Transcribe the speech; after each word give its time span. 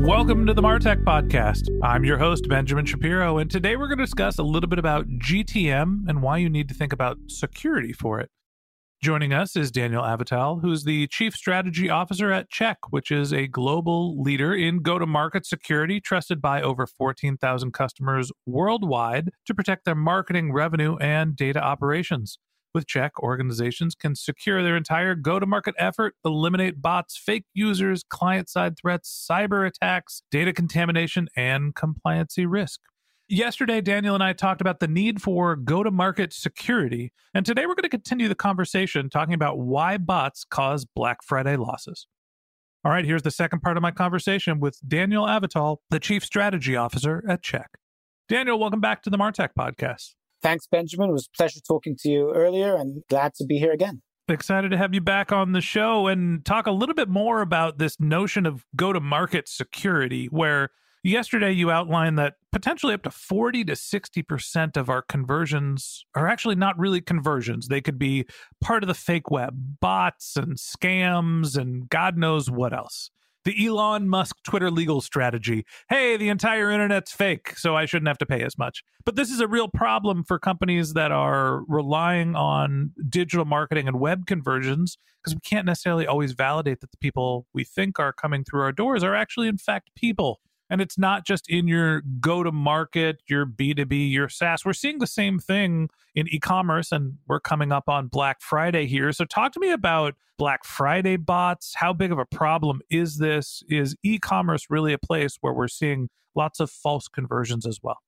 Welcome 0.00 0.46
to 0.46 0.54
the 0.54 0.62
Martech 0.62 1.04
Podcast. 1.04 1.68
I'm 1.82 2.04
your 2.04 2.16
host, 2.16 2.48
Benjamin 2.48 2.86
Shapiro, 2.86 3.36
and 3.36 3.50
today 3.50 3.76
we're 3.76 3.86
going 3.86 3.98
to 3.98 4.04
discuss 4.04 4.38
a 4.38 4.42
little 4.42 4.68
bit 4.68 4.78
about 4.78 5.06
GTM 5.06 6.08
and 6.08 6.22
why 6.22 6.38
you 6.38 6.48
need 6.48 6.70
to 6.70 6.74
think 6.74 6.94
about 6.94 7.18
security 7.28 7.92
for 7.92 8.18
it. 8.18 8.30
Joining 9.02 9.34
us 9.34 9.56
is 9.56 9.70
Daniel 9.70 10.02
Avital, 10.02 10.62
who's 10.62 10.84
the 10.84 11.06
Chief 11.08 11.34
Strategy 11.34 11.90
Officer 11.90 12.32
at 12.32 12.50
CHEQ, 12.50 12.76
which 12.88 13.10
is 13.10 13.30
a 13.30 13.46
global 13.46 14.20
leader 14.20 14.54
in 14.54 14.80
go 14.80 14.98
to 14.98 15.04
market 15.04 15.44
security 15.44 16.00
trusted 16.00 16.40
by 16.40 16.62
over 16.62 16.86
14,000 16.86 17.72
customers 17.72 18.32
worldwide 18.46 19.28
to 19.44 19.54
protect 19.54 19.84
their 19.84 19.94
marketing, 19.94 20.50
revenue, 20.50 20.96
and 20.96 21.36
data 21.36 21.62
operations. 21.62 22.38
With 22.72 22.86
CHEQ, 22.86 23.10
organizations 23.18 23.96
can 23.96 24.14
secure 24.14 24.62
their 24.62 24.76
entire 24.76 25.16
go 25.16 25.40
to 25.40 25.46
market 25.46 25.74
effort, 25.76 26.14
eliminate 26.24 26.80
bots, 26.80 27.16
fake 27.16 27.46
users, 27.52 28.04
client 28.04 28.48
side 28.48 28.78
threats, 28.78 29.26
cyber 29.28 29.66
attacks, 29.66 30.22
data 30.30 30.52
contamination, 30.52 31.28
and 31.34 31.74
compliancy 31.74 32.46
risk. 32.48 32.78
Yesterday, 33.28 33.80
Daniel 33.80 34.14
and 34.14 34.22
I 34.22 34.34
talked 34.34 34.60
about 34.60 34.78
the 34.78 34.86
need 34.86 35.20
for 35.20 35.56
go 35.56 35.82
to 35.82 35.90
market 35.90 36.32
security. 36.32 37.12
And 37.34 37.44
today 37.44 37.62
we're 37.62 37.74
going 37.74 37.82
to 37.82 37.88
continue 37.88 38.28
the 38.28 38.36
conversation 38.36 39.10
talking 39.10 39.34
about 39.34 39.58
why 39.58 39.98
bots 39.98 40.44
cause 40.44 40.84
Black 40.84 41.24
Friday 41.24 41.56
losses. 41.56 42.06
All 42.84 42.92
right, 42.92 43.04
here's 43.04 43.22
the 43.22 43.30
second 43.32 43.60
part 43.60 43.76
of 43.76 43.82
my 43.82 43.90
conversation 43.90 44.60
with 44.60 44.78
Daniel 44.86 45.26
Avital, 45.26 45.78
the 45.90 46.00
Chief 46.00 46.24
Strategy 46.24 46.76
Officer 46.76 47.24
at 47.28 47.42
CHEQ. 47.42 47.66
Daniel, 48.28 48.60
welcome 48.60 48.80
back 48.80 49.02
to 49.02 49.10
the 49.10 49.18
Martech 49.18 49.50
podcast. 49.58 50.14
Thanks, 50.42 50.66
Benjamin. 50.66 51.10
It 51.10 51.12
was 51.12 51.28
a 51.32 51.36
pleasure 51.36 51.60
talking 51.60 51.96
to 52.00 52.08
you 52.08 52.32
earlier 52.32 52.74
and 52.74 53.02
glad 53.08 53.34
to 53.34 53.44
be 53.44 53.58
here 53.58 53.72
again. 53.72 54.02
Excited 54.28 54.70
to 54.70 54.76
have 54.76 54.94
you 54.94 55.00
back 55.00 55.32
on 55.32 55.52
the 55.52 55.60
show 55.60 56.06
and 56.06 56.44
talk 56.44 56.66
a 56.66 56.70
little 56.70 56.94
bit 56.94 57.08
more 57.08 57.40
about 57.40 57.78
this 57.78 57.98
notion 57.98 58.46
of 58.46 58.64
go 58.76 58.92
to 58.92 59.00
market 59.00 59.48
security, 59.48 60.26
where 60.26 60.70
yesterday 61.02 61.50
you 61.50 61.70
outlined 61.70 62.16
that 62.18 62.34
potentially 62.52 62.94
up 62.94 63.02
to 63.02 63.10
40 63.10 63.64
to 63.64 63.72
60% 63.72 64.76
of 64.76 64.88
our 64.88 65.02
conversions 65.02 66.04
are 66.14 66.28
actually 66.28 66.54
not 66.54 66.78
really 66.78 67.00
conversions. 67.00 67.66
They 67.66 67.80
could 67.80 67.98
be 67.98 68.24
part 68.60 68.84
of 68.84 68.86
the 68.86 68.94
fake 68.94 69.30
web, 69.30 69.80
bots 69.80 70.36
and 70.36 70.56
scams, 70.56 71.56
and 71.58 71.90
God 71.90 72.16
knows 72.16 72.50
what 72.50 72.72
else 72.72 73.10
the 73.44 73.66
Elon 73.66 74.08
Musk 74.08 74.36
Twitter 74.44 74.70
legal 74.70 75.00
strategy. 75.00 75.64
Hey, 75.88 76.16
the 76.16 76.28
entire 76.28 76.70
internet's 76.70 77.12
fake, 77.12 77.56
so 77.56 77.76
I 77.76 77.86
shouldn't 77.86 78.08
have 78.08 78.18
to 78.18 78.26
pay 78.26 78.42
as 78.42 78.58
much. 78.58 78.82
But 79.04 79.16
this 79.16 79.30
is 79.30 79.40
a 79.40 79.48
real 79.48 79.68
problem 79.68 80.24
for 80.24 80.38
companies 80.38 80.92
that 80.92 81.12
are 81.12 81.62
relying 81.66 82.36
on 82.36 82.92
digital 83.08 83.44
marketing 83.44 83.88
and 83.88 83.98
web 83.98 84.26
conversions 84.26 84.98
because 85.22 85.34
we 85.34 85.40
can't 85.40 85.66
necessarily 85.66 86.06
always 86.06 86.32
validate 86.32 86.80
that 86.80 86.90
the 86.90 86.96
people 86.98 87.46
we 87.52 87.64
think 87.64 87.98
are 87.98 88.12
coming 88.12 88.44
through 88.44 88.62
our 88.62 88.72
doors 88.72 89.02
are 89.02 89.14
actually, 89.14 89.48
in 89.48 89.58
fact, 89.58 89.90
people. 89.94 90.40
And 90.70 90.80
it's 90.80 90.96
not 90.96 91.26
just 91.26 91.50
in 91.50 91.66
your 91.66 92.02
go 92.20 92.42
to 92.44 92.52
market, 92.52 93.22
your 93.28 93.44
B2B, 93.44 94.10
your 94.10 94.28
SaaS. 94.28 94.64
We're 94.64 94.72
seeing 94.72 94.98
the 94.98 95.06
same 95.06 95.38
thing 95.40 95.90
in 96.14 96.28
e 96.28 96.38
commerce, 96.38 96.92
and 96.92 97.18
we're 97.26 97.40
coming 97.40 97.72
up 97.72 97.88
on 97.88 98.06
Black 98.06 98.40
Friday 98.40 98.86
here. 98.86 99.12
So, 99.12 99.24
talk 99.24 99.52
to 99.52 99.60
me 99.60 99.70
about 99.70 100.14
Black 100.38 100.64
Friday 100.64 101.16
bots. 101.16 101.74
How 101.74 101.92
big 101.92 102.12
of 102.12 102.18
a 102.18 102.26
problem 102.26 102.80
is 102.88 103.18
this? 103.18 103.62
Is 103.68 103.96
e 104.04 104.18
commerce 104.18 104.66
really 104.70 104.92
a 104.92 104.98
place 104.98 105.36
where 105.40 105.52
we're 105.52 105.68
seeing 105.68 106.08
lots 106.36 106.60
of 106.60 106.70
false 106.70 107.08
conversions 107.08 107.66
as 107.66 107.80
well? 107.82 107.98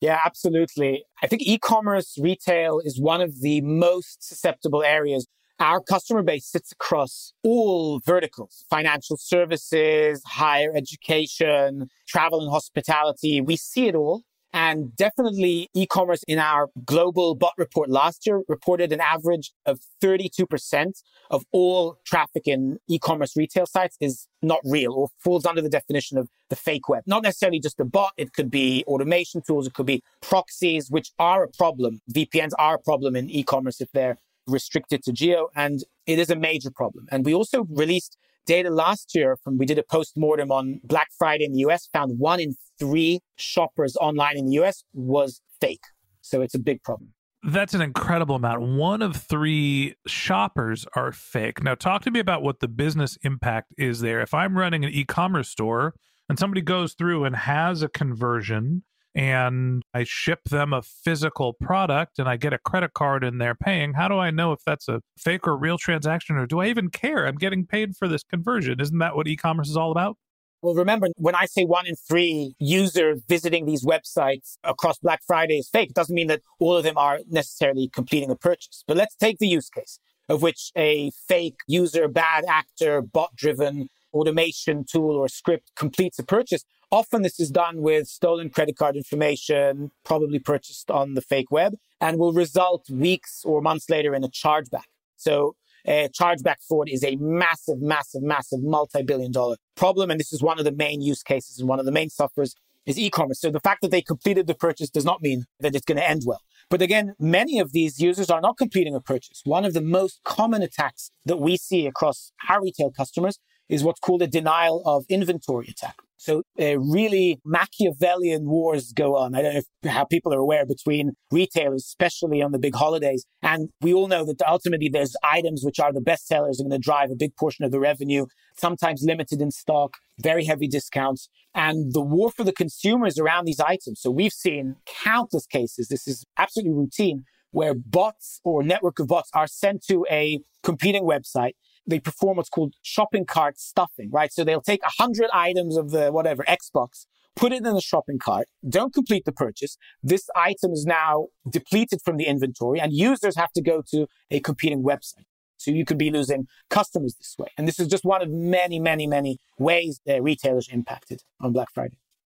Yeah, 0.00 0.18
absolutely. 0.24 1.04
I 1.22 1.26
think 1.26 1.42
e 1.42 1.58
commerce 1.58 2.16
retail 2.20 2.80
is 2.80 3.00
one 3.00 3.20
of 3.20 3.40
the 3.40 3.60
most 3.60 4.22
susceptible 4.22 4.82
areas 4.82 5.26
our 5.58 5.80
customer 5.80 6.22
base 6.22 6.46
sits 6.46 6.72
across 6.72 7.32
all 7.42 8.00
verticals, 8.00 8.64
financial 8.68 9.16
services, 9.16 10.22
higher 10.26 10.72
education, 10.74 11.88
travel 12.06 12.40
and 12.40 12.50
hospitality. 12.50 13.40
We 13.40 13.56
see 13.56 13.88
it 13.88 13.94
all. 13.94 14.22
And 14.52 14.96
definitely 14.96 15.68
e-commerce 15.74 16.22
in 16.26 16.38
our 16.38 16.68
global 16.86 17.34
bot 17.34 17.52
report 17.58 17.90
last 17.90 18.26
year 18.26 18.40
reported 18.48 18.90
an 18.90 19.00
average 19.02 19.52
of 19.66 19.80
32% 20.02 21.02
of 21.30 21.44
all 21.52 21.98
traffic 22.06 22.44
in 22.46 22.78
e-commerce 22.88 23.36
retail 23.36 23.66
sites 23.66 23.98
is 24.00 24.28
not 24.40 24.60
real 24.64 24.94
or 24.94 25.08
falls 25.18 25.44
under 25.44 25.60
the 25.60 25.68
definition 25.68 26.16
of 26.16 26.30
the 26.48 26.56
fake 26.56 26.88
web. 26.88 27.02
Not 27.06 27.22
necessarily 27.22 27.60
just 27.60 27.80
a 27.80 27.84
bot. 27.84 28.12
It 28.16 28.32
could 28.32 28.50
be 28.50 28.82
automation 28.86 29.42
tools. 29.42 29.66
It 29.66 29.74
could 29.74 29.84
be 29.84 30.02
proxies, 30.22 30.90
which 30.90 31.10
are 31.18 31.42
a 31.42 31.48
problem. 31.48 32.00
VPNs 32.10 32.52
are 32.58 32.76
a 32.76 32.78
problem 32.78 33.14
in 33.14 33.28
e-commerce 33.28 33.82
if 33.82 33.92
they're 33.92 34.16
restricted 34.46 35.02
to 35.04 35.12
geo, 35.12 35.48
and 35.54 35.80
it 36.06 36.18
is 36.18 36.30
a 36.30 36.36
major 36.36 36.70
problem. 36.70 37.06
And 37.10 37.24
we 37.24 37.34
also 37.34 37.64
released 37.70 38.16
data 38.46 38.70
last 38.70 39.14
year 39.14 39.36
from 39.36 39.58
we 39.58 39.66
did 39.66 39.78
a 39.78 39.82
post-mortem 39.82 40.50
on 40.50 40.80
Black 40.84 41.08
Friday 41.18 41.44
in 41.44 41.52
the 41.52 41.60
US, 41.60 41.88
found 41.92 42.18
one 42.18 42.40
in 42.40 42.54
three 42.78 43.20
shoppers 43.36 43.96
online 43.96 44.38
in 44.38 44.46
the 44.46 44.52
US 44.62 44.84
was 44.92 45.40
fake. 45.60 45.84
So 46.20 46.42
it's 46.42 46.54
a 46.54 46.58
big 46.58 46.82
problem. 46.82 47.12
That's 47.42 47.74
an 47.74 47.80
incredible 47.80 48.36
amount. 48.36 48.62
One 48.62 49.02
of 49.02 49.16
three 49.16 49.94
shoppers 50.06 50.84
are 50.96 51.12
fake. 51.12 51.62
Now, 51.62 51.76
talk 51.76 52.02
to 52.02 52.10
me 52.10 52.18
about 52.18 52.42
what 52.42 52.58
the 52.58 52.66
business 52.66 53.16
impact 53.22 53.72
is 53.78 54.00
there. 54.00 54.20
If 54.20 54.34
I'm 54.34 54.58
running 54.58 54.84
an 54.84 54.90
e 54.90 55.04
commerce 55.04 55.48
store 55.48 55.94
and 56.28 56.38
somebody 56.38 56.60
goes 56.60 56.94
through 56.94 57.24
and 57.24 57.36
has 57.36 57.82
a 57.82 57.88
conversion, 57.88 58.82
and 59.16 59.82
I 59.94 60.04
ship 60.04 60.44
them 60.44 60.74
a 60.74 60.82
physical 60.82 61.54
product 61.54 62.18
and 62.18 62.28
I 62.28 62.36
get 62.36 62.52
a 62.52 62.58
credit 62.58 62.92
card 62.92 63.24
and 63.24 63.40
they're 63.40 63.54
paying, 63.54 63.94
how 63.94 64.08
do 64.08 64.18
I 64.18 64.30
know 64.30 64.52
if 64.52 64.60
that's 64.66 64.88
a 64.88 65.00
fake 65.16 65.48
or 65.48 65.56
real 65.56 65.78
transaction 65.78 66.36
or 66.36 66.46
do 66.46 66.60
I 66.60 66.66
even 66.66 66.90
care? 66.90 67.26
I'm 67.26 67.36
getting 67.36 67.64
paid 67.64 67.96
for 67.96 68.08
this 68.08 68.22
conversion. 68.22 68.78
Isn't 68.78 68.98
that 68.98 69.16
what 69.16 69.26
e 69.26 69.34
commerce 69.34 69.70
is 69.70 69.76
all 69.76 69.90
about? 69.90 70.18
Well, 70.60 70.74
remember, 70.74 71.08
when 71.16 71.34
I 71.34 71.46
say 71.46 71.64
one 71.64 71.86
in 71.86 71.94
three 71.96 72.54
users 72.58 73.22
visiting 73.26 73.64
these 73.64 73.84
websites 73.84 74.58
across 74.64 74.98
Black 74.98 75.22
Friday 75.26 75.58
is 75.58 75.68
fake, 75.68 75.90
it 75.90 75.94
doesn't 75.94 76.14
mean 76.14 76.26
that 76.26 76.42
all 76.58 76.76
of 76.76 76.84
them 76.84 76.98
are 76.98 77.20
necessarily 77.28 77.88
completing 77.88 78.30
a 78.30 78.36
purchase. 78.36 78.84
But 78.86 78.98
let's 78.98 79.16
take 79.16 79.38
the 79.38 79.48
use 79.48 79.70
case 79.70 79.98
of 80.28 80.42
which 80.42 80.72
a 80.76 81.10
fake 81.28 81.60
user, 81.66 82.08
bad 82.08 82.44
actor, 82.48 83.00
bot 83.00 83.34
driven 83.34 83.88
automation 84.12 84.84
tool 84.84 85.16
or 85.16 85.28
script 85.28 85.72
completes 85.76 86.18
a 86.18 86.24
purchase. 86.24 86.64
Often 86.90 87.22
this 87.22 87.40
is 87.40 87.50
done 87.50 87.82
with 87.82 88.06
stolen 88.06 88.50
credit 88.50 88.76
card 88.76 88.96
information, 88.96 89.90
probably 90.04 90.38
purchased 90.38 90.90
on 90.90 91.14
the 91.14 91.20
fake 91.20 91.50
web, 91.50 91.74
and 92.00 92.18
will 92.18 92.32
result 92.32 92.88
weeks 92.90 93.42
or 93.44 93.60
months 93.60 93.90
later 93.90 94.14
in 94.14 94.22
a 94.22 94.28
chargeback. 94.28 94.88
So 95.16 95.56
uh, 95.86 96.08
chargeback 96.08 96.56
fraud 96.66 96.88
is 96.88 97.04
a 97.04 97.16
massive, 97.16 97.80
massive, 97.80 98.22
massive 98.22 98.62
multi-billion 98.62 99.32
dollar 99.32 99.56
problem. 99.76 100.10
And 100.10 100.18
this 100.18 100.32
is 100.32 100.42
one 100.42 100.58
of 100.58 100.64
the 100.64 100.72
main 100.72 101.00
use 101.00 101.22
cases 101.22 101.58
and 101.58 101.68
one 101.68 101.78
of 101.78 101.86
the 101.86 101.92
main 101.92 102.10
sufferers 102.10 102.54
is 102.86 102.98
e-commerce. 102.98 103.40
So 103.40 103.50
the 103.50 103.60
fact 103.60 103.82
that 103.82 103.90
they 103.90 104.02
completed 104.02 104.46
the 104.46 104.54
purchase 104.54 104.90
does 104.90 105.04
not 105.04 105.22
mean 105.22 105.44
that 105.60 105.74
it's 105.74 105.84
going 105.84 105.98
to 105.98 106.08
end 106.08 106.22
well. 106.24 106.40
But 106.70 106.82
again, 106.82 107.14
many 107.18 107.58
of 107.60 107.72
these 107.72 108.00
users 108.00 108.30
are 108.30 108.40
not 108.40 108.56
completing 108.58 108.94
a 108.94 109.00
purchase. 109.00 109.42
One 109.44 109.64
of 109.64 109.74
the 109.74 109.80
most 109.80 110.20
common 110.24 110.62
attacks 110.62 111.10
that 111.24 111.38
we 111.38 111.56
see 111.56 111.86
across 111.86 112.32
our 112.48 112.62
retail 112.62 112.90
customers 112.90 113.38
is 113.68 113.82
what's 113.82 114.00
called 114.00 114.22
a 114.22 114.26
denial 114.26 114.82
of 114.84 115.04
inventory 115.08 115.68
attack. 115.68 115.96
So 116.18 116.42
uh, 116.58 116.78
really 116.78 117.38
Machiavellian 117.44 118.46
wars 118.46 118.92
go 118.92 119.16
on. 119.16 119.34
I 119.34 119.42
don't 119.42 119.52
know 119.52 119.60
if, 119.60 119.90
how 119.90 120.04
people 120.04 120.32
are 120.32 120.38
aware 120.38 120.64
between 120.64 121.12
retailers, 121.30 121.84
especially 121.84 122.42
on 122.42 122.52
the 122.52 122.58
big 122.58 122.74
holidays. 122.74 123.26
And 123.42 123.68
we 123.80 123.92
all 123.92 124.08
know 124.08 124.24
that 124.24 124.40
ultimately 124.48 124.88
there's 124.88 125.14
items 125.22 125.62
which 125.64 125.78
are 125.78 125.92
the 125.92 126.00
best 126.00 126.26
sellers 126.26 126.58
are 126.58 126.64
going 126.64 126.70
to 126.70 126.78
drive 126.78 127.10
a 127.10 127.16
big 127.16 127.36
portion 127.36 127.64
of 127.64 127.70
the 127.70 127.78
revenue, 127.78 128.26
sometimes 128.56 129.04
limited 129.06 129.40
in 129.40 129.50
stock, 129.50 129.94
very 130.18 130.44
heavy 130.44 130.68
discounts. 130.68 131.28
And 131.54 131.92
the 131.92 132.02
war 132.02 132.30
for 132.30 132.44
the 132.44 132.52
consumers 132.52 133.18
around 133.18 133.44
these 133.44 133.60
items. 133.60 134.00
So 134.00 134.10
we've 134.10 134.32
seen 134.32 134.76
countless 135.04 135.46
cases. 135.46 135.88
This 135.88 136.08
is 136.08 136.24
absolutely 136.38 136.74
routine 136.74 137.24
where 137.52 137.74
bots 137.74 138.40
or 138.44 138.62
network 138.62 138.98
of 138.98 139.08
bots 139.08 139.30
are 139.32 139.46
sent 139.46 139.84
to 139.86 140.04
a 140.10 140.40
competing 140.62 141.04
website 141.04 141.52
they 141.86 142.00
perform 142.00 142.36
what's 142.36 142.48
called 142.48 142.74
shopping 142.82 143.24
cart 143.24 143.58
stuffing, 143.58 144.10
right? 144.10 144.32
So 144.32 144.44
they'll 144.44 144.60
take 144.60 144.82
a 144.82 145.02
hundred 145.02 145.28
items 145.32 145.76
of 145.76 145.90
the 145.90 146.10
whatever 146.10 146.44
Xbox, 146.44 147.06
put 147.34 147.52
it 147.52 147.64
in 147.64 147.74
the 147.74 147.80
shopping 147.80 148.18
cart, 148.18 148.48
don't 148.68 148.92
complete 148.92 149.24
the 149.24 149.32
purchase. 149.32 149.76
This 150.02 150.28
item 150.34 150.72
is 150.72 150.84
now 150.86 151.28
depleted 151.48 152.00
from 152.04 152.16
the 152.16 152.24
inventory 152.24 152.80
and 152.80 152.92
users 152.92 153.36
have 153.36 153.52
to 153.52 153.62
go 153.62 153.82
to 153.90 154.06
a 154.30 154.40
competing 154.40 154.82
website. 154.82 155.26
So 155.58 155.70
you 155.70 155.84
could 155.84 155.98
be 155.98 156.10
losing 156.10 156.46
customers 156.68 157.14
this 157.16 157.34
way. 157.38 157.48
And 157.56 157.66
this 157.66 157.80
is 157.80 157.88
just 157.88 158.04
one 158.04 158.20
of 158.20 158.30
many, 158.30 158.78
many, 158.78 159.06
many 159.06 159.38
ways 159.58 160.00
that 160.04 160.22
retailers 160.22 160.68
impacted 160.68 161.22
on 161.40 161.52
Black 161.52 161.68
Friday 161.72 161.96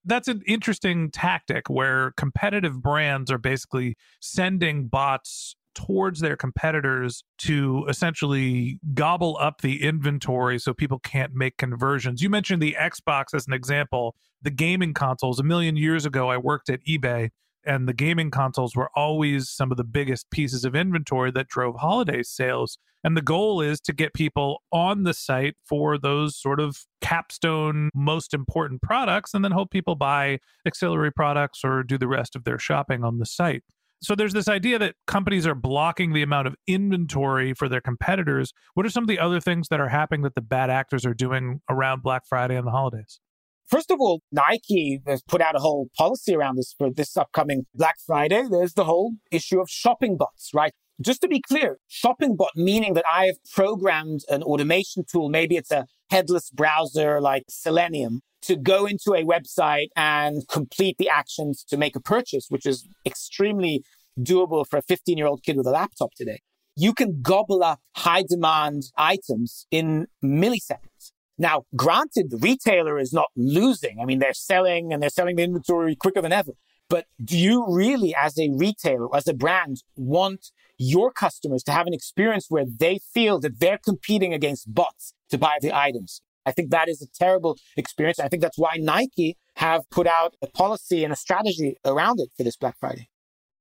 that's 0.07 0.29
an 0.29 0.41
interesting 0.47 1.11
tactic 1.11 1.69
where 1.69 2.13
competitive 2.13 2.81
brands 2.81 3.31
are 3.31 3.39
basically 3.39 3.97
sending 4.21 4.87
bots 4.87 5.57
towards 5.77 6.21
their 6.21 6.37
competitors 6.37 7.23
to 7.37 7.85
essentially 7.89 8.81
gobble 8.95 9.37
up 9.39 9.61
the 9.61 9.83
inventory 9.83 10.59
so 10.59 10.73
people 10.73 10.99
can't 10.99 11.35
make 11.35 11.59
conversions. 11.59 12.23
You 12.23 12.31
mentioned 12.31 12.63
the 12.63 12.77
Xbox 12.81 13.27
as 13.35 13.47
an 13.47 13.53
example. 13.53 14.17
The 14.41 14.51
gaming 14.51 14.95
consoles, 14.95 15.39
a 15.39 15.45
million 15.45 15.77
years 15.77 16.07
ago, 16.07 16.31
I 16.31 16.39
worked 16.39 16.71
at 16.71 16.81
eBay, 16.89 17.29
and 17.67 17.87
the 17.87 17.93
gaming 17.93 18.31
consoles 18.31 18.75
were 18.75 18.91
always 18.97 19.51
some 19.51 19.71
of 19.71 19.77
the 19.77 19.85
biggest 19.85 20.31
pieces 20.31 20.65
of 20.65 20.75
inventory 20.75 21.31
that 21.33 21.49
drove 21.49 21.77
holiday 21.77 22.23
sales. 22.23 22.79
And 23.05 23.17
the 23.17 23.23
goal 23.23 23.61
is 23.61 23.79
to 23.83 23.93
get 23.93 24.15
people 24.15 24.63
on 24.73 25.03
the 25.03 25.15
site 25.15 25.57
for 25.65 25.99
those 25.99 26.37
sort 26.37 26.59
of 26.59 26.79
capstone, 27.03 27.91
most 27.95 28.33
important 28.33 28.81
products, 28.81 29.35
and 29.35 29.45
then 29.45 29.53
hope 29.53 29.71
people 29.71 29.95
buy 29.95 30.39
auxiliary 30.67 31.13
products 31.13 31.61
or 31.63 31.83
do 31.83 31.99
the 31.99 32.09
rest 32.09 32.35
of 32.35 32.45
their 32.45 32.59
shopping 32.59 33.05
on 33.05 33.19
the 33.19 33.27
site. 33.27 33.63
So 34.03 34.15
there's 34.15 34.35
this 34.35 34.49
idea 34.49 34.79
that 34.79 34.95
companies 35.07 35.47
are 35.47 35.55
blocking 35.55 36.13
the 36.13 36.23
amount 36.23 36.47
of 36.47 36.55
inventory 36.67 37.55
for 37.55 37.69
their 37.69 37.81
competitors. 37.81 38.53
What 38.75 38.85
are 38.85 38.91
some 38.91 39.05
of 39.05 39.09
the 39.09 39.19
other 39.19 39.41
things 39.41 39.69
that 39.69 39.81
are 39.81 39.89
happening 39.89 40.23
that 40.23 40.35
the 40.35 40.43
bad 40.43 40.71
actors 40.71 41.07
are 41.07 41.15
doing 41.15 41.61
around 41.71 42.03
Black 42.03 42.23
Friday 42.29 42.57
and 42.57 42.67
the 42.67 42.73
holidays? 42.73 43.21
First 43.67 43.91
of 43.91 43.99
all, 43.99 44.21
Nike 44.31 45.01
has 45.07 45.23
put 45.23 45.41
out 45.41 45.57
a 45.57 45.59
whole 45.59 45.89
policy 45.97 46.37
around 46.37 46.57
this 46.57 46.75
for 46.77 46.91
this 46.91 47.17
upcoming 47.17 47.67
Black 47.75 47.97
Friday. 48.07 48.45
There's 48.49 48.75
the 48.75 48.85
whole 48.85 49.15
issue 49.33 49.61
of 49.61 49.69
shopping 49.69 50.17
bots, 50.17 50.51
right? 50.55 50.73
Just 51.01 51.21
to 51.21 51.29
be 51.29 51.43
clear, 51.43 51.79
shopping 51.89 52.37
bot 52.37 52.53
meaning 52.57 52.95
that 52.95 53.05
I 53.13 53.27
have 53.27 53.37
programmed 53.53 54.21
an 54.31 54.43
automation 54.43 55.05
tool. 55.05 55.29
Maybe 55.29 55.57
it's 55.57 55.71
a 55.71 55.87
headless 56.11 56.51
browser 56.51 57.21
like 57.21 57.45
Selenium 57.49 58.23
to 58.43 58.57
go 58.57 58.87
into 58.87 59.13
a 59.13 59.23
website 59.23 59.89
and 59.95 60.49
complete 60.49 60.97
the 60.99 61.11
actions 61.11 61.65
to 61.69 61.77
make 61.77 61.97
a 61.97 62.01
purchase, 62.01 62.47
which 62.49 62.65
is 62.65 62.89
extremely 63.05 63.85
doable 64.19 64.67
for 64.67 64.79
a 64.79 64.83
15 64.83 65.19
year 65.19 65.27
old 65.27 65.43
kid 65.43 65.57
with 65.57 65.67
a 65.67 65.71
laptop 65.71 66.13
today. 66.17 66.41
You 66.77 66.95
can 66.95 67.21
gobble 67.21 67.63
up 67.63 67.81
high 67.97 68.25
demand 68.27 68.85
items 68.97 69.67
in 69.71 70.07
milliseconds. 70.25 71.13
Now, 71.39 71.65
granted, 71.75 72.31
the 72.31 72.39
retailer 72.39 72.99
is 72.99 73.13
not 73.13 73.29
losing. 73.37 73.99
I 74.01 74.07
mean, 74.07 74.19
they're 74.19 74.33
selling 74.33 74.93
and 74.93 75.03
they're 75.03 75.11
selling 75.11 75.37
the 75.37 75.43
inventory 75.43 75.95
quicker 75.95 76.23
than 76.23 76.33
ever. 76.33 76.53
But 76.89 77.07
do 77.23 77.37
you 77.37 77.67
really, 77.69 78.15
as 78.15 78.39
a 78.39 78.51
retailer, 78.55 79.15
as 79.15 79.27
a 79.27 79.35
brand, 79.35 79.83
want 79.97 80.51
your 80.79 81.11
customers 81.11 81.63
to 81.65 81.73
have 81.73 81.87
an 81.87 81.95
experience 81.95 82.47
where 82.49 82.65
they 82.67 83.01
feel 83.13 83.41
that 83.41 83.59
they're 83.59 83.79
competing 83.79 84.33
against 84.33 84.73
bots 84.73 85.13
to 85.31 85.39
buy 85.39 85.59
the 85.61 85.77
items? 85.77 86.21
I 86.45 86.53
think 86.53 86.71
that 86.71 86.89
is 86.89 87.03
a 87.03 87.07
terrible 87.13 87.59
experience. 87.77 88.21
I 88.21 88.29
think 88.29 88.41
that's 88.41 88.59
why 88.59 88.77
Nike 88.79 89.37
have 89.57 89.83
put 89.91 90.07
out 90.07 90.37
a 90.43 90.47
policy 90.47 91.03
and 91.03 91.13
a 91.13 91.17
strategy 91.17 91.77
around 91.85 92.21
it 92.21 92.31
for 92.37 92.45
this 92.45 92.57
Black 92.57 92.77
Friday. 92.79 93.09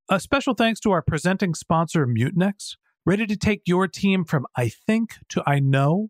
A 0.07 0.19
special 0.19 0.53
thanks 0.53 0.79
to 0.81 0.91
our 0.91 1.01
presenting 1.01 1.55
sponsor, 1.55 2.05
Mutinex. 2.05 2.75
Ready 3.07 3.25
to 3.25 3.35
take 3.35 3.61
your 3.65 3.87
team 3.87 4.23
from 4.23 4.45
I 4.55 4.69
think 4.69 5.15
to 5.29 5.41
I 5.47 5.59
know? 5.59 6.09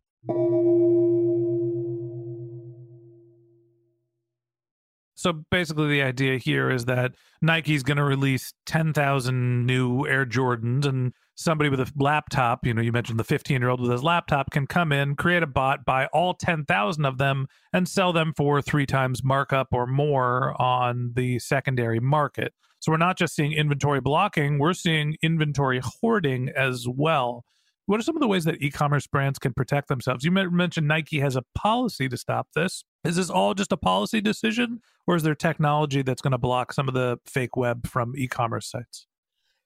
So 5.21 5.33
basically, 5.51 5.87
the 5.87 6.01
idea 6.01 6.39
here 6.39 6.71
is 6.71 6.85
that 6.85 7.11
Nike's 7.43 7.83
going 7.83 7.97
to 7.97 8.03
release 8.03 8.53
10,000 8.65 9.67
new 9.67 10.07
Air 10.07 10.25
Jordans, 10.25 10.87
and 10.87 11.13
somebody 11.35 11.69
with 11.69 11.79
a 11.79 11.91
laptop, 11.95 12.65
you 12.65 12.73
know, 12.73 12.81
you 12.81 12.91
mentioned 12.91 13.19
the 13.19 13.23
15 13.23 13.61
year 13.61 13.69
old 13.69 13.81
with 13.81 13.91
his 13.91 14.03
laptop, 14.03 14.49
can 14.49 14.65
come 14.65 14.91
in, 14.91 15.15
create 15.15 15.43
a 15.43 15.47
bot, 15.47 15.85
buy 15.85 16.07
all 16.07 16.33
10,000 16.33 17.05
of 17.05 17.19
them, 17.19 17.45
and 17.71 17.87
sell 17.87 18.11
them 18.11 18.33
for 18.35 18.63
three 18.63 18.87
times 18.87 19.23
markup 19.23 19.67
or 19.71 19.85
more 19.85 20.59
on 20.59 21.11
the 21.15 21.37
secondary 21.37 21.99
market. 21.99 22.55
So 22.79 22.91
we're 22.91 22.97
not 22.97 23.15
just 23.15 23.35
seeing 23.35 23.53
inventory 23.53 24.01
blocking, 24.01 24.57
we're 24.57 24.73
seeing 24.73 25.17
inventory 25.21 25.81
hoarding 25.83 26.49
as 26.49 26.87
well. 26.87 27.45
What 27.87 27.99
are 27.99 28.03
some 28.03 28.15
of 28.15 28.21
the 28.21 28.27
ways 28.27 28.45
that 28.45 28.61
e-commerce 28.61 29.07
brands 29.07 29.39
can 29.39 29.53
protect 29.53 29.87
themselves? 29.87 30.23
You 30.23 30.31
mentioned 30.31 30.87
Nike 30.87 31.19
has 31.19 31.35
a 31.35 31.43
policy 31.55 32.07
to 32.07 32.15
stop 32.15 32.47
this. 32.55 32.83
Is 33.03 33.15
this 33.15 33.29
all 33.29 33.53
just 33.53 33.71
a 33.71 33.77
policy 33.77 34.21
decision, 34.21 34.81
or 35.07 35.15
is 35.15 35.23
there 35.23 35.35
technology 35.35 36.01
that's 36.01 36.21
going 36.21 36.31
to 36.31 36.37
block 36.37 36.73
some 36.73 36.87
of 36.87 36.93
the 36.93 37.17
fake 37.25 37.57
web 37.57 37.87
from 37.87 38.13
e-commerce 38.15 38.69
sites? 38.69 39.07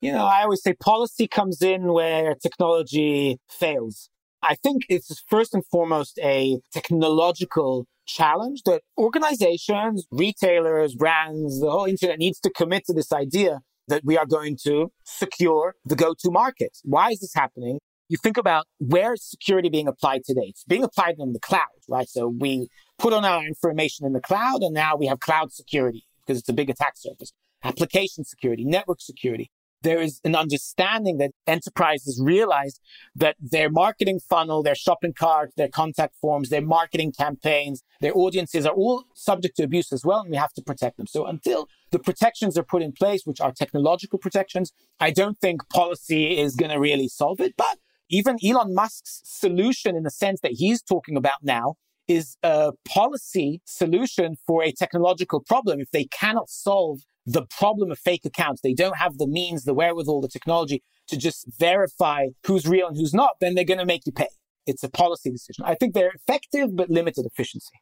You 0.01 0.13
know, 0.13 0.25
I 0.25 0.43
always 0.43 0.63
say 0.63 0.74
policy 0.74 1.27
comes 1.27 1.62
in 1.62 1.91
where 1.91 2.36
technology 2.36 3.38
fails. 3.50 4.10
I 4.41 4.55
think 4.55 4.84
it's 4.89 5.24
first 5.27 5.53
and 5.53 5.65
foremost 5.65 6.19
a 6.24 6.60
technological 6.72 7.88
challenge 8.05 8.62
that 8.65 8.84
organizations, 8.98 10.05
retailers, 10.12 10.95
brands, 10.95 11.60
the 11.60 11.72
whole 11.72 11.86
internet 11.86 12.19
needs 12.19 12.39
to 12.41 12.50
commit 12.51 12.86
to 12.86 12.93
this 12.93 13.12
idea 13.12 13.62
that 13.88 14.03
we 14.05 14.17
are 14.17 14.25
going 14.25 14.57
to 14.63 14.91
secure 15.03 15.75
the 15.84 15.95
go-to 15.95 16.31
market. 16.31 16.77
Why 16.84 17.12
is 17.12 17.19
this 17.19 17.34
happening? 17.34 17.79
You 18.07 18.17
think 18.17 18.38
about 18.38 18.67
where 18.77 19.13
is 19.13 19.24
security 19.24 19.69
being 19.69 19.88
applied 19.88 20.24
today? 20.25 20.47
It's 20.50 20.63
being 20.63 20.83
applied 20.83 21.15
in 21.17 21.33
the 21.33 21.39
cloud, 21.39 21.62
right? 21.89 22.07
So 22.07 22.27
we 22.27 22.69
put 23.00 23.13
on 23.13 23.25
our 23.25 23.43
information 23.43 24.05
in 24.05 24.13
the 24.13 24.21
cloud 24.21 24.62
and 24.62 24.74
now 24.74 24.95
we 24.95 25.07
have 25.07 25.19
cloud 25.19 25.51
security 25.51 26.05
because 26.25 26.39
it's 26.39 26.50
a 26.50 26.53
big 26.53 26.69
attack 26.69 26.93
surface. 26.97 27.33
Application 27.63 28.24
security, 28.24 28.63
network 28.63 29.01
security 29.01 29.50
there 29.85 30.01
is 30.01 30.19
an 30.24 30.35
understanding 30.35 31.19
that 31.19 31.31
enterprises 31.45 32.19
realize 32.21 32.79
that 33.15 33.35
their 33.39 33.69
marketing 33.69 34.19
funnel, 34.19 34.63
their 34.63 34.75
shopping 34.75 35.13
cart, 35.13 35.51
their 35.55 35.69
contact 35.69 36.15
forms, 36.19 36.50
their 36.50 36.62
marketing 36.62 37.13
campaigns, 37.17 37.83
their 38.01 38.17
audiences 38.17 38.65
are 38.65 38.74
all 38.74 39.03
subject 39.13 39.55
to 39.57 39.63
abuse 39.63 39.93
as 39.93 40.03
well, 40.03 40.21
and 40.21 40.31
we 40.31 40.38
have 40.38 40.53
to 40.53 40.62
protect 40.63 40.97
them. 40.97 41.05
So 41.05 41.25
until 41.27 41.69
the 41.91 42.00
protections 42.00 42.57
are 42.57 42.63
put 42.63 42.81
in 42.81 42.93
place, 42.93 43.21
which 43.25 43.39
are 43.39 43.51
technological 43.51 44.17
protections, 44.17 44.74
I 45.00 45.12
don't 45.12 45.38
think 45.38 45.69
policy 45.69 46.39
is 46.39 46.55
going 46.55 46.71
to 46.71 46.79
really 46.79 47.07
solve 47.07 47.39
it. 47.39 47.53
But 47.55 47.77
even 48.09 48.38
Elon 48.45 48.74
Musk's 48.74 49.21
solution, 49.24 49.95
in 49.95 50.03
the 50.03 50.12
sense 50.12 50.41
that 50.41 50.53
he's 50.53 50.81
talking 50.81 51.17
about 51.17 51.43
now, 51.43 51.75
is 52.07 52.38
a 52.43 52.71
policy 52.88 53.62
solution 53.65 54.35
for 54.45 54.63
a 54.63 54.71
technological 54.71 55.41
problem. 55.41 55.79
If 55.79 55.91
they 55.91 56.05
cannot 56.05 56.50
solve 56.50 57.00
the 57.25 57.45
problem 57.45 57.91
of 57.91 58.00
fake 58.00 58.25
accounts. 58.25 58.62
They 58.62 58.74
don't 58.74 58.97
have 58.97 59.17
the 59.17 59.27
means, 59.27 59.63
the 59.63 59.74
wherewithal, 59.74 60.21
the 60.21 60.27
technology 60.27 60.83
to 61.07 61.17
just 61.17 61.45
verify 61.59 62.27
who's 62.45 62.65
real 62.65 62.88
and 62.88 62.95
who's 62.95 63.13
not, 63.13 63.31
then 63.41 63.55
they're 63.55 63.65
going 63.65 63.79
to 63.79 63.85
make 63.85 64.05
you 64.05 64.12
pay. 64.12 64.27
It's 64.65 64.83
a 64.83 64.89
policy 64.89 65.31
decision. 65.31 65.65
I 65.65 65.75
think 65.75 65.93
they're 65.93 66.12
effective, 66.12 66.75
but 66.75 66.89
limited 66.89 67.25
efficiency. 67.25 67.74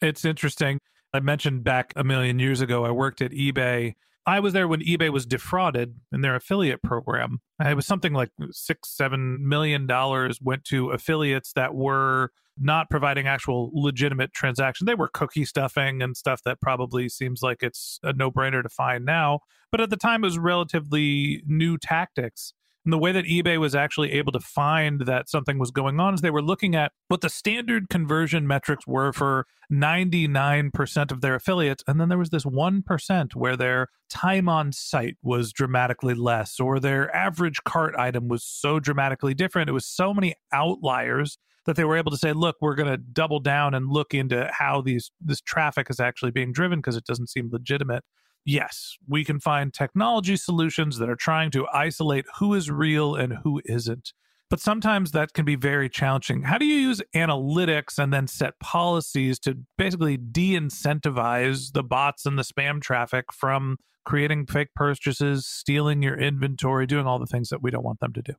It's 0.00 0.24
interesting. 0.24 0.78
I 1.12 1.20
mentioned 1.20 1.62
back 1.62 1.92
a 1.94 2.02
million 2.02 2.38
years 2.38 2.60
ago, 2.60 2.84
I 2.84 2.90
worked 2.90 3.20
at 3.20 3.32
eBay. 3.32 3.94
I 4.24 4.40
was 4.40 4.52
there 4.52 4.68
when 4.68 4.80
eBay 4.80 5.10
was 5.10 5.26
defrauded 5.26 5.96
in 6.12 6.20
their 6.20 6.36
affiliate 6.36 6.82
program. 6.82 7.40
It 7.64 7.74
was 7.74 7.86
something 7.86 8.12
like 8.12 8.30
six, 8.50 8.96
seven 8.96 9.38
million 9.46 9.86
dollars 9.86 10.38
went 10.40 10.64
to 10.66 10.90
affiliates 10.90 11.52
that 11.54 11.74
were 11.74 12.30
not 12.58 12.90
providing 12.90 13.26
actual 13.26 13.70
legitimate 13.72 14.32
transaction. 14.32 14.86
They 14.86 14.94
were 14.94 15.08
cookie 15.08 15.44
stuffing 15.44 16.02
and 16.02 16.16
stuff 16.16 16.42
that 16.44 16.60
probably 16.60 17.08
seems 17.08 17.42
like 17.42 17.62
it's 17.62 17.98
a 18.02 18.12
no 18.12 18.30
brainer 18.30 18.62
to 18.62 18.68
find 18.68 19.04
now. 19.04 19.40
But 19.70 19.80
at 19.80 19.90
the 19.90 19.96
time, 19.96 20.22
it 20.22 20.28
was 20.28 20.38
relatively 20.38 21.42
new 21.46 21.78
tactics. 21.78 22.52
And 22.84 22.92
the 22.92 22.98
way 22.98 23.12
that 23.12 23.26
eBay 23.26 23.58
was 23.58 23.74
actually 23.74 24.12
able 24.12 24.32
to 24.32 24.40
find 24.40 25.02
that 25.02 25.28
something 25.28 25.58
was 25.58 25.70
going 25.70 26.00
on 26.00 26.14
is 26.14 26.20
they 26.20 26.30
were 26.30 26.42
looking 26.42 26.74
at 26.74 26.92
what 27.08 27.20
the 27.20 27.30
standard 27.30 27.88
conversion 27.88 28.46
metrics 28.46 28.86
were 28.86 29.12
for 29.12 29.46
99% 29.70 31.12
of 31.12 31.20
their 31.20 31.36
affiliates. 31.36 31.84
And 31.86 32.00
then 32.00 32.08
there 32.08 32.18
was 32.18 32.30
this 32.30 32.44
1% 32.44 33.36
where 33.36 33.56
their 33.56 33.88
time 34.10 34.48
on 34.48 34.72
site 34.72 35.16
was 35.22 35.52
dramatically 35.52 36.14
less, 36.14 36.58
or 36.58 36.80
their 36.80 37.14
average 37.14 37.62
cart 37.64 37.94
item 37.96 38.26
was 38.26 38.42
so 38.42 38.80
dramatically 38.80 39.34
different. 39.34 39.68
It 39.68 39.72
was 39.72 39.86
so 39.86 40.12
many 40.12 40.34
outliers 40.52 41.38
that 41.66 41.76
they 41.76 41.84
were 41.84 41.96
able 41.96 42.10
to 42.10 42.18
say, 42.18 42.32
look, 42.32 42.56
we're 42.60 42.74
going 42.74 42.90
to 42.90 42.96
double 42.96 43.38
down 43.38 43.74
and 43.74 43.88
look 43.88 44.14
into 44.14 44.50
how 44.52 44.80
these 44.80 45.12
this 45.20 45.40
traffic 45.40 45.88
is 45.88 46.00
actually 46.00 46.32
being 46.32 46.52
driven 46.52 46.80
because 46.80 46.96
it 46.96 47.04
doesn't 47.04 47.30
seem 47.30 47.48
legitimate. 47.52 48.02
Yes, 48.44 48.96
we 49.06 49.24
can 49.24 49.38
find 49.38 49.72
technology 49.72 50.36
solutions 50.36 50.98
that 50.98 51.08
are 51.08 51.16
trying 51.16 51.50
to 51.52 51.66
isolate 51.72 52.24
who 52.38 52.54
is 52.54 52.70
real 52.70 53.14
and 53.14 53.34
who 53.44 53.60
isn't. 53.64 54.12
But 54.50 54.60
sometimes 54.60 55.12
that 55.12 55.32
can 55.32 55.46
be 55.46 55.56
very 55.56 55.88
challenging. 55.88 56.42
How 56.42 56.58
do 56.58 56.66
you 56.66 56.74
use 56.74 57.00
analytics 57.14 57.98
and 57.98 58.12
then 58.12 58.26
set 58.26 58.58
policies 58.60 59.38
to 59.40 59.56
basically 59.78 60.18
de 60.18 60.52
incentivize 60.52 61.72
the 61.72 61.82
bots 61.82 62.26
and 62.26 62.38
the 62.38 62.42
spam 62.42 62.82
traffic 62.82 63.32
from 63.32 63.78
creating 64.04 64.46
fake 64.46 64.74
purchases, 64.74 65.46
stealing 65.46 66.02
your 66.02 66.18
inventory, 66.18 66.86
doing 66.86 67.06
all 67.06 67.18
the 67.18 67.26
things 67.26 67.48
that 67.48 67.62
we 67.62 67.70
don't 67.70 67.84
want 67.84 68.00
them 68.00 68.12
to 68.12 68.20
do? 68.20 68.34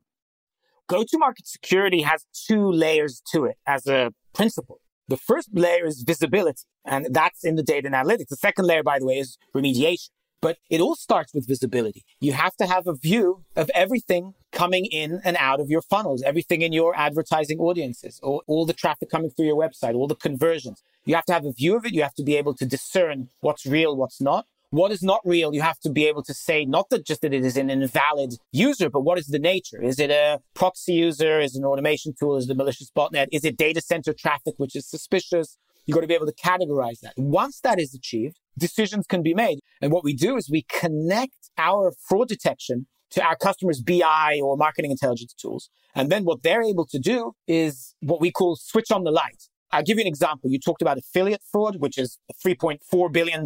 Go 0.86 1.02
to 1.02 1.18
market 1.18 1.48
security 1.48 2.02
has 2.02 2.26
two 2.46 2.70
layers 2.70 3.22
to 3.32 3.46
it 3.46 3.56
as 3.66 3.86
a 3.86 4.12
principle. 4.34 4.80
The 5.08 5.16
first 5.16 5.50
layer 5.52 5.84
is 5.84 6.02
visibility, 6.02 6.62
and 6.84 7.06
that's 7.10 7.44
in 7.44 7.56
the 7.56 7.62
data 7.62 7.86
and 7.86 7.94
analytics. 7.94 8.28
The 8.28 8.36
second 8.36 8.66
layer, 8.66 8.82
by 8.82 8.98
the 8.98 9.06
way, 9.06 9.18
is 9.18 9.38
remediation. 9.54 10.08
But 10.40 10.58
it 10.68 10.80
all 10.80 10.94
starts 10.94 11.32
with 11.32 11.48
visibility. 11.48 12.04
You 12.20 12.32
have 12.32 12.54
to 12.56 12.66
have 12.66 12.86
a 12.86 12.94
view 12.94 13.44
of 13.56 13.70
everything 13.74 14.34
coming 14.52 14.84
in 14.84 15.22
and 15.24 15.38
out 15.38 15.58
of 15.58 15.70
your 15.70 15.80
funnels, 15.80 16.22
everything 16.22 16.60
in 16.60 16.70
your 16.72 16.94
advertising 16.94 17.58
audiences, 17.58 18.20
all, 18.22 18.42
all 18.46 18.66
the 18.66 18.74
traffic 18.74 19.08
coming 19.10 19.30
through 19.30 19.46
your 19.46 19.56
website, 19.56 19.94
all 19.94 20.06
the 20.06 20.14
conversions. 20.14 20.82
You 21.06 21.14
have 21.14 21.24
to 21.26 21.32
have 21.32 21.46
a 21.46 21.52
view 21.52 21.76
of 21.76 21.86
it. 21.86 21.94
You 21.94 22.02
have 22.02 22.14
to 22.16 22.22
be 22.22 22.36
able 22.36 22.54
to 22.56 22.66
discern 22.66 23.30
what's 23.40 23.64
real, 23.64 23.96
what's 23.96 24.20
not 24.20 24.44
what 24.74 24.90
is 24.90 25.02
not 25.02 25.20
real, 25.24 25.54
you 25.54 25.62
have 25.62 25.78
to 25.80 25.90
be 25.90 26.06
able 26.06 26.24
to 26.24 26.34
say 26.34 26.64
not 26.64 26.90
that 26.90 27.06
just 27.06 27.22
that 27.22 27.32
it 27.32 27.44
is 27.44 27.56
an 27.56 27.70
invalid 27.70 28.34
user, 28.50 28.90
but 28.90 29.02
what 29.02 29.18
is 29.18 29.28
the 29.28 29.38
nature? 29.38 29.80
Is 29.80 30.00
it 30.00 30.10
a 30.10 30.40
proxy 30.54 30.94
user? 30.94 31.38
Is 31.40 31.54
it 31.54 31.60
an 31.60 31.64
automation 31.64 32.12
tool? 32.18 32.36
Is 32.36 32.48
it 32.48 32.52
a 32.52 32.56
malicious 32.56 32.90
botnet? 32.90 33.28
Is 33.30 33.44
it 33.44 33.56
data 33.56 33.80
center 33.80 34.12
traffic, 34.12 34.54
which 34.56 34.74
is 34.74 34.84
suspicious? 34.88 35.58
You've 35.86 35.94
got 35.94 36.00
to 36.00 36.08
be 36.08 36.14
able 36.14 36.26
to 36.26 36.32
categorize 36.32 37.00
that. 37.02 37.12
Once 37.16 37.60
that 37.60 37.78
is 37.78 37.94
achieved, 37.94 38.40
decisions 38.58 39.06
can 39.06 39.22
be 39.22 39.32
made. 39.32 39.60
And 39.80 39.92
what 39.92 40.02
we 40.02 40.12
do 40.12 40.36
is 40.36 40.50
we 40.50 40.62
connect 40.62 41.50
our 41.56 41.92
fraud 42.08 42.26
detection 42.28 42.86
to 43.10 43.22
our 43.22 43.36
customers' 43.36 43.80
BI 43.80 44.40
or 44.42 44.56
marketing 44.56 44.90
intelligence 44.90 45.34
tools. 45.34 45.70
And 45.94 46.10
then 46.10 46.24
what 46.24 46.42
they're 46.42 46.62
able 46.62 46.86
to 46.86 46.98
do 46.98 47.32
is 47.46 47.94
what 48.00 48.20
we 48.20 48.32
call 48.32 48.56
switch 48.56 48.90
on 48.90 49.04
the 49.04 49.12
light. 49.12 49.44
I'll 49.74 49.82
give 49.82 49.98
you 49.98 50.02
an 50.02 50.06
example. 50.06 50.50
You 50.50 50.60
talked 50.60 50.82
about 50.82 50.98
affiliate 50.98 51.42
fraud, 51.50 51.80
which 51.80 51.98
is 51.98 52.16
a 52.30 52.48
$3.4 52.48 53.12
billion 53.12 53.44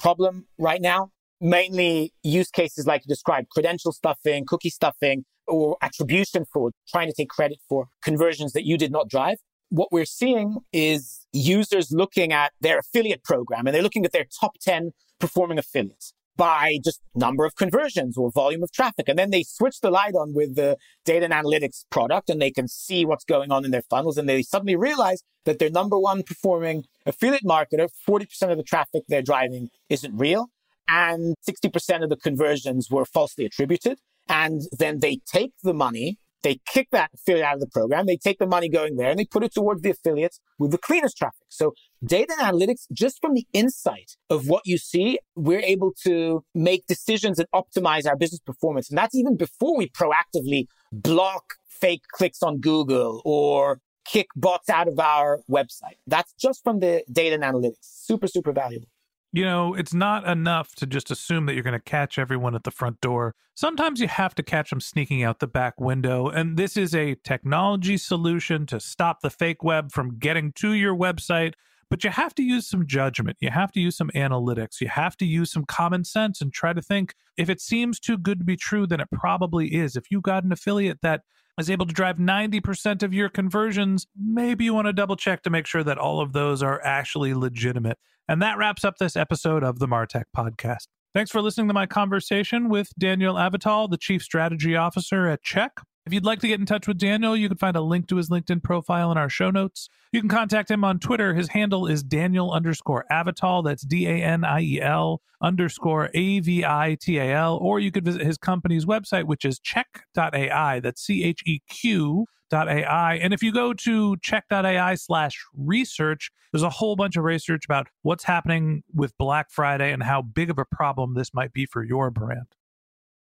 problem 0.00 0.46
right 0.58 0.82
now. 0.82 1.12
Mainly 1.40 2.12
use 2.24 2.50
cases 2.50 2.88
like 2.88 3.02
you 3.04 3.08
described, 3.08 3.50
credential 3.50 3.92
stuffing, 3.92 4.44
cookie 4.46 4.68
stuffing, 4.68 5.24
or 5.46 5.76
attribution 5.80 6.44
fraud, 6.52 6.72
trying 6.88 7.06
to 7.06 7.14
take 7.14 7.28
credit 7.28 7.58
for 7.68 7.86
conversions 8.02 8.52
that 8.52 8.66
you 8.66 8.76
did 8.76 8.90
not 8.90 9.08
drive. 9.08 9.38
What 9.68 9.92
we're 9.92 10.06
seeing 10.06 10.58
is 10.72 11.24
users 11.32 11.92
looking 11.92 12.32
at 12.32 12.50
their 12.60 12.80
affiliate 12.80 13.22
program 13.22 13.68
and 13.68 13.74
they're 13.74 13.82
looking 13.82 14.04
at 14.04 14.10
their 14.10 14.26
top 14.40 14.56
10 14.60 14.90
performing 15.20 15.58
affiliates 15.58 16.12
by 16.40 16.78
just 16.82 17.02
number 17.14 17.44
of 17.44 17.54
conversions 17.54 18.16
or 18.16 18.30
volume 18.30 18.62
of 18.62 18.72
traffic. 18.72 19.10
And 19.10 19.18
then 19.18 19.28
they 19.28 19.42
switch 19.42 19.80
the 19.82 19.90
light 19.90 20.14
on 20.14 20.32
with 20.32 20.56
the 20.56 20.78
data 21.04 21.26
and 21.26 21.34
analytics 21.34 21.84
product 21.90 22.30
and 22.30 22.40
they 22.40 22.50
can 22.50 22.66
see 22.66 23.04
what's 23.04 23.26
going 23.26 23.52
on 23.52 23.66
in 23.66 23.72
their 23.72 23.82
funnels. 23.82 24.16
And 24.16 24.26
they 24.26 24.40
suddenly 24.40 24.74
realize 24.74 25.22
that 25.44 25.58
their 25.58 25.68
number 25.68 25.98
one 25.98 26.22
performing 26.22 26.84
affiliate 27.04 27.44
marketer, 27.44 27.90
40% 28.08 28.50
of 28.50 28.56
the 28.56 28.62
traffic 28.62 29.02
they're 29.06 29.20
driving 29.20 29.68
isn't 29.90 30.16
real. 30.16 30.46
And 30.88 31.34
60% 31.46 32.02
of 32.02 32.08
the 32.08 32.16
conversions 32.16 32.88
were 32.90 33.04
falsely 33.04 33.44
attributed. 33.44 33.98
And 34.26 34.62
then 34.78 35.00
they 35.00 35.20
take 35.30 35.52
the 35.62 35.74
money 35.74 36.16
they 36.42 36.60
kick 36.66 36.88
that 36.92 37.10
affiliate 37.14 37.44
out 37.44 37.54
of 37.54 37.60
the 37.60 37.66
program. 37.66 38.06
They 38.06 38.16
take 38.16 38.38
the 38.38 38.46
money 38.46 38.68
going 38.68 38.96
there 38.96 39.10
and 39.10 39.18
they 39.18 39.24
put 39.24 39.44
it 39.44 39.54
towards 39.54 39.82
the 39.82 39.90
affiliates 39.90 40.40
with 40.58 40.70
the 40.70 40.78
cleanest 40.78 41.16
traffic. 41.16 41.46
So 41.48 41.74
data 42.04 42.34
analytics, 42.38 42.86
just 42.92 43.20
from 43.20 43.34
the 43.34 43.46
insight 43.52 44.16
of 44.28 44.48
what 44.48 44.62
you 44.66 44.78
see, 44.78 45.18
we're 45.34 45.60
able 45.60 45.92
to 46.04 46.44
make 46.54 46.86
decisions 46.86 47.38
and 47.38 47.48
optimize 47.54 48.06
our 48.06 48.16
business 48.16 48.40
performance. 48.40 48.88
And 48.88 48.98
that's 48.98 49.14
even 49.14 49.36
before 49.36 49.76
we 49.76 49.88
proactively 49.88 50.66
block 50.92 51.54
fake 51.68 52.02
clicks 52.12 52.42
on 52.42 52.58
Google 52.58 53.22
or 53.24 53.80
kick 54.04 54.28
bots 54.34 54.68
out 54.68 54.88
of 54.88 54.98
our 54.98 55.40
website. 55.50 55.96
That's 56.06 56.32
just 56.34 56.62
from 56.64 56.80
the 56.80 57.04
data 57.10 57.34
and 57.34 57.44
analytics. 57.44 57.78
Super, 57.82 58.26
super 58.26 58.52
valuable. 58.52 58.88
You 59.32 59.44
know, 59.44 59.74
it's 59.74 59.94
not 59.94 60.26
enough 60.26 60.74
to 60.76 60.86
just 60.86 61.10
assume 61.10 61.46
that 61.46 61.54
you're 61.54 61.62
going 61.62 61.72
to 61.72 61.78
catch 61.78 62.18
everyone 62.18 62.56
at 62.56 62.64
the 62.64 62.72
front 62.72 63.00
door. 63.00 63.36
Sometimes 63.54 64.00
you 64.00 64.08
have 64.08 64.34
to 64.34 64.42
catch 64.42 64.70
them 64.70 64.80
sneaking 64.80 65.22
out 65.22 65.38
the 65.38 65.46
back 65.46 65.80
window. 65.80 66.28
And 66.28 66.56
this 66.56 66.76
is 66.76 66.94
a 66.96 67.14
technology 67.14 67.96
solution 67.96 68.66
to 68.66 68.80
stop 68.80 69.20
the 69.20 69.30
fake 69.30 69.62
web 69.62 69.92
from 69.92 70.18
getting 70.18 70.50
to 70.54 70.72
your 70.72 70.96
website. 70.96 71.54
But 71.90 72.04
you 72.04 72.10
have 72.10 72.34
to 72.36 72.42
use 72.42 72.68
some 72.68 72.86
judgment. 72.86 73.36
You 73.40 73.50
have 73.50 73.72
to 73.72 73.80
use 73.80 73.96
some 73.96 74.10
analytics. 74.14 74.80
You 74.80 74.88
have 74.88 75.16
to 75.16 75.26
use 75.26 75.52
some 75.52 75.64
common 75.64 76.04
sense 76.04 76.40
and 76.40 76.52
try 76.52 76.72
to 76.72 76.80
think 76.80 77.14
if 77.36 77.50
it 77.50 77.60
seems 77.60 77.98
too 77.98 78.16
good 78.16 78.38
to 78.38 78.44
be 78.44 78.56
true, 78.56 78.86
then 78.86 79.00
it 79.00 79.08
probably 79.12 79.74
is. 79.74 79.96
If 79.96 80.10
you 80.10 80.20
got 80.20 80.44
an 80.44 80.52
affiliate 80.52 81.00
that 81.02 81.22
is 81.58 81.68
able 81.68 81.86
to 81.86 81.92
drive 81.92 82.16
90% 82.16 83.02
of 83.02 83.12
your 83.12 83.28
conversions, 83.28 84.06
maybe 84.16 84.64
you 84.64 84.72
want 84.72 84.86
to 84.86 84.92
double 84.92 85.16
check 85.16 85.42
to 85.42 85.50
make 85.50 85.66
sure 85.66 85.82
that 85.82 85.98
all 85.98 86.20
of 86.20 86.32
those 86.32 86.62
are 86.62 86.80
actually 86.84 87.34
legitimate. 87.34 87.98
And 88.28 88.40
that 88.40 88.56
wraps 88.56 88.84
up 88.84 88.98
this 88.98 89.16
episode 89.16 89.64
of 89.64 89.80
the 89.80 89.88
Martech 89.88 90.24
Podcast. 90.36 90.86
Thanks 91.12 91.32
for 91.32 91.42
listening 91.42 91.66
to 91.66 91.74
my 91.74 91.86
conversation 91.86 92.68
with 92.68 92.92
Daniel 92.96 93.34
Avital, 93.34 93.90
the 93.90 93.98
Chief 93.98 94.22
Strategy 94.22 94.76
Officer 94.76 95.26
at 95.26 95.42
CHEQ. 95.42 95.70
If 96.06 96.14
you'd 96.14 96.24
like 96.24 96.40
to 96.40 96.48
get 96.48 96.58
in 96.58 96.66
touch 96.66 96.88
with 96.88 96.98
Daniel, 96.98 97.36
you 97.36 97.48
can 97.48 97.58
find 97.58 97.76
a 97.76 97.80
link 97.80 98.08
to 98.08 98.16
his 98.16 98.30
LinkedIn 98.30 98.62
profile 98.62 99.12
in 99.12 99.18
our 99.18 99.28
show 99.28 99.50
notes. 99.50 99.88
You 100.12 100.20
can 100.20 100.30
contact 100.30 100.70
him 100.70 100.82
on 100.82 100.98
Twitter. 100.98 101.34
His 101.34 101.48
handle 101.48 101.86
is 101.86 102.02
Daniel 102.02 102.52
underscore 102.52 103.04
Avital. 103.10 103.62
That's 103.62 103.82
D 103.82 104.06
A 104.06 104.22
N 104.22 104.44
I 104.44 104.60
E 104.62 104.80
L 104.80 105.20
underscore 105.42 106.10
A 106.14 106.40
V 106.40 106.64
I 106.64 106.96
T 107.00 107.18
A 107.18 107.34
L. 107.34 107.58
Or 107.60 107.78
you 107.78 107.92
could 107.92 108.04
visit 108.04 108.22
his 108.22 108.38
company's 108.38 108.86
website, 108.86 109.24
which 109.24 109.44
is 109.44 109.60
cheq.ai. 109.60 110.80
That's 110.80 111.02
C 111.02 111.22
H 111.22 111.42
E 111.46 111.60
Q 111.68 112.26
cheq.ai. 112.50 113.14
And 113.16 113.32
if 113.32 113.42
you 113.42 113.52
go 113.52 113.72
to 113.72 114.16
cheq.ai 114.16 114.94
slash 114.96 115.44
research, 115.56 116.30
there's 116.52 116.62
a 116.62 116.70
whole 116.70 116.96
bunch 116.96 117.16
of 117.16 117.24
research 117.24 117.64
about 117.64 117.88
what's 118.02 118.24
happening 118.24 118.82
with 118.94 119.16
Black 119.18 119.50
Friday 119.50 119.92
and 119.92 120.02
how 120.02 120.22
big 120.22 120.50
of 120.50 120.58
a 120.58 120.64
problem 120.64 121.14
this 121.14 121.32
might 121.32 121.52
be 121.52 121.66
for 121.66 121.84
your 121.84 122.10
brand. 122.10 122.46